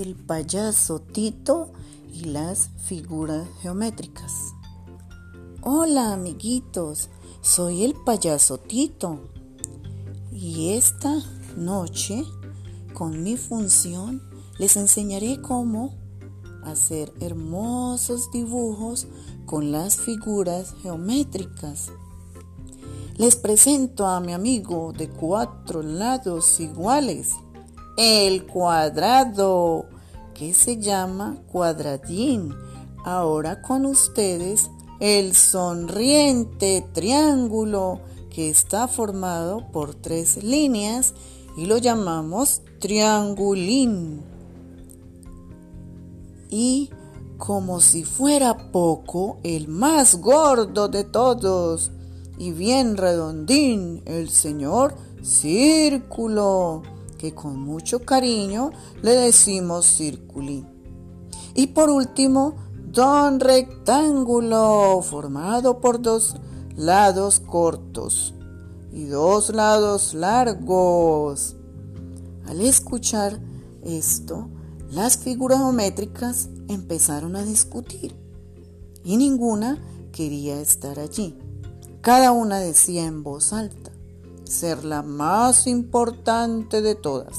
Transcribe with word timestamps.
el 0.00 0.14
payaso 0.14 1.00
Tito 1.00 1.70
y 2.14 2.24
las 2.24 2.70
figuras 2.86 3.46
geométricas. 3.60 4.32
Hola 5.60 6.14
amiguitos, 6.14 7.10
soy 7.42 7.84
el 7.84 7.94
payaso 7.94 8.56
Tito 8.56 9.20
y 10.32 10.70
esta 10.70 11.14
noche 11.56 12.24
con 12.94 13.22
mi 13.22 13.36
función 13.36 14.22
les 14.58 14.78
enseñaré 14.78 15.42
cómo 15.42 15.94
hacer 16.64 17.12
hermosos 17.20 18.30
dibujos 18.30 19.06
con 19.44 19.72
las 19.72 19.98
figuras 19.98 20.74
geométricas. 20.82 21.90
Les 23.18 23.36
presento 23.36 24.06
a 24.06 24.20
mi 24.20 24.32
amigo 24.32 24.94
de 24.96 25.10
cuatro 25.10 25.82
lados 25.82 26.60
iguales 26.60 27.34
el 27.96 28.46
cuadrado, 28.46 29.86
que 30.34 30.54
se 30.54 30.78
llama 30.78 31.36
cuadradín. 31.50 32.54
Ahora 33.04 33.62
con 33.62 33.86
ustedes 33.86 34.70
el 35.00 35.34
sonriente 35.34 36.86
triángulo, 36.92 38.00
que 38.30 38.48
está 38.48 38.88
formado 38.88 39.70
por 39.72 39.94
tres 39.94 40.42
líneas 40.42 41.12
y 41.56 41.66
lo 41.66 41.78
llamamos 41.78 42.62
triangulín. 42.78 44.22
Y 46.48 46.90
como 47.36 47.80
si 47.80 48.04
fuera 48.04 48.70
poco, 48.70 49.38
el 49.42 49.68
más 49.68 50.16
gordo 50.20 50.88
de 50.88 51.04
todos 51.04 51.90
y 52.38 52.52
bien 52.52 52.96
redondín, 52.96 54.02
el 54.06 54.30
señor 54.30 54.94
círculo 55.22 56.82
que 57.22 57.32
con 57.32 57.60
mucho 57.60 58.00
cariño 58.00 58.72
le 59.00 59.12
decimos 59.12 59.86
circulín. 59.86 60.66
Y 61.54 61.68
por 61.68 61.88
último, 61.88 62.56
don 62.90 63.38
rectángulo, 63.38 65.00
formado 65.02 65.78
por 65.78 66.02
dos 66.02 66.34
lados 66.74 67.38
cortos 67.38 68.34
y 68.90 69.04
dos 69.04 69.50
lados 69.50 70.14
largos. 70.14 71.54
Al 72.44 72.60
escuchar 72.60 73.38
esto, 73.84 74.48
las 74.90 75.16
figuras 75.16 75.58
geométricas 75.58 76.48
empezaron 76.66 77.36
a 77.36 77.44
discutir 77.44 78.16
y 79.04 79.16
ninguna 79.16 79.80
quería 80.10 80.60
estar 80.60 80.98
allí. 80.98 81.38
Cada 82.00 82.32
una 82.32 82.58
decía 82.58 83.06
en 83.06 83.22
voz 83.22 83.52
alta, 83.52 83.91
ser 84.52 84.84
la 84.84 85.02
más 85.02 85.66
importante 85.66 86.82
de 86.82 86.94
todas. 86.94 87.38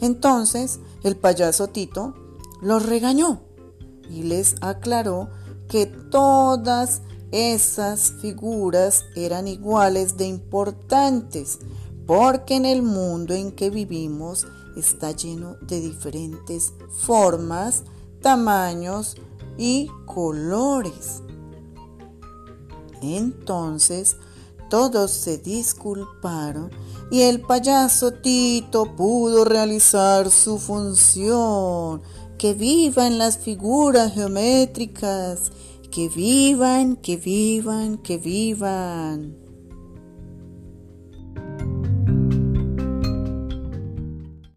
Entonces 0.00 0.80
el 1.02 1.16
payaso 1.16 1.68
Tito 1.68 2.14
los 2.60 2.86
regañó 2.86 3.42
y 4.08 4.22
les 4.22 4.54
aclaró 4.60 5.28
que 5.68 5.86
todas 5.86 7.02
esas 7.32 8.12
figuras 8.20 9.04
eran 9.16 9.48
iguales 9.48 10.16
de 10.16 10.26
importantes, 10.26 11.58
porque 12.06 12.56
en 12.56 12.66
el 12.66 12.82
mundo 12.82 13.34
en 13.34 13.52
que 13.52 13.70
vivimos 13.70 14.46
está 14.76 15.12
lleno 15.12 15.56
de 15.62 15.80
diferentes 15.80 16.72
formas, 16.90 17.84
tamaños 18.20 19.16
y 19.56 19.88
colores. 20.06 21.22
Entonces, 23.00 24.16
todos 24.72 25.10
se 25.10 25.36
disculparon 25.36 26.70
y 27.10 27.20
el 27.20 27.42
payaso 27.42 28.10
Tito 28.10 28.96
pudo 28.96 29.44
realizar 29.44 30.30
su 30.30 30.56
función. 30.58 32.00
Que 32.38 32.54
vivan 32.54 33.18
las 33.18 33.36
figuras 33.36 34.14
geométricas, 34.14 35.52
que 35.90 36.08
vivan, 36.08 36.96
que 36.96 37.18
vivan, 37.18 37.98
que 37.98 38.16
vivan. 38.16 39.41